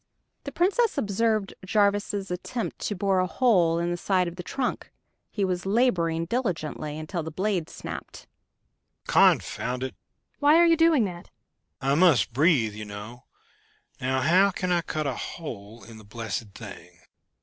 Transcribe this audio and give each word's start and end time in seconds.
The 0.45 0.51
Princess 0.51 0.97
observed 0.97 1.53
Jarvis' 1.63 2.31
attempt 2.31 2.79
to 2.87 2.95
bore 2.95 3.19
a 3.19 3.27
hole 3.27 3.77
in 3.77 3.91
the 3.91 3.97
side 3.97 4.27
of 4.27 4.35
the 4.35 4.41
trunk. 4.41 4.91
He 5.29 5.45
was 5.45 5.67
laboring 5.67 6.25
diligently, 6.25 6.97
until 6.97 7.21
the 7.21 7.29
blade 7.29 7.69
snapped. 7.69 8.25
"Confound 9.07 9.83
it!" 9.83 9.93
"Why 10.39 10.55
are 10.57 10.65
you 10.65 10.75
doing 10.75 11.05
that?" 11.05 11.29
"I 11.81 11.93
must 11.93 12.33
breathe, 12.33 12.73
you 12.73 12.85
know... 12.85 13.25
Now, 13.99 14.21
how 14.21 14.49
can 14.49 14.71
I 14.71 14.81
cut 14.81 15.05
a 15.05 15.13
hole 15.13 15.83
in 15.83 15.99
the 15.99 16.03
blessed 16.03 16.55
thing?" 16.55 17.01